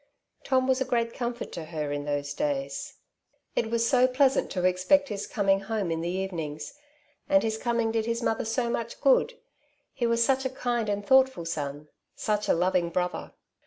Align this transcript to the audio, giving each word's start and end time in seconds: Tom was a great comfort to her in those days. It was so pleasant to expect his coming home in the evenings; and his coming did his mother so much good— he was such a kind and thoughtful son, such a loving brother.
Tom 0.43 0.65
was 0.67 0.81
a 0.81 0.85
great 0.85 1.13
comfort 1.13 1.51
to 1.51 1.65
her 1.65 1.91
in 1.91 2.05
those 2.05 2.33
days. 2.33 2.95
It 3.55 3.69
was 3.69 3.87
so 3.87 4.07
pleasant 4.07 4.49
to 4.49 4.63
expect 4.65 5.09
his 5.09 5.27
coming 5.27 5.59
home 5.59 5.91
in 5.91 6.01
the 6.01 6.09
evenings; 6.09 6.73
and 7.29 7.43
his 7.43 7.59
coming 7.59 7.91
did 7.91 8.07
his 8.07 8.23
mother 8.23 8.43
so 8.43 8.67
much 8.67 8.99
good— 8.99 9.37
he 9.93 10.07
was 10.07 10.25
such 10.25 10.43
a 10.43 10.49
kind 10.49 10.89
and 10.89 11.05
thoughtful 11.05 11.45
son, 11.45 11.87
such 12.15 12.49
a 12.49 12.53
loving 12.55 12.89
brother. 12.89 13.33